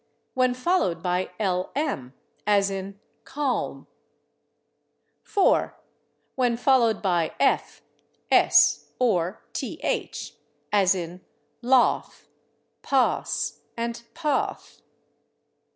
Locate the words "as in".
2.47-2.99, 10.71-11.23